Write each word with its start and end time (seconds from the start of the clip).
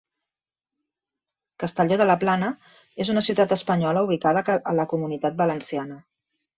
Castelló 1.65 1.99
de 2.03 2.09
la 2.11 2.17
Plana 2.25 2.51
és 3.05 3.13
una 3.15 3.25
ciutat 3.31 3.57
espanyola 3.59 4.07
ubicada 4.11 4.47
a 4.75 4.79
la 4.83 4.91
Comunitat 4.97 5.43
Valenciana. 5.47 6.05